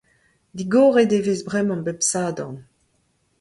[0.57, 2.57] Digoret e vez bremañ bep sadorn.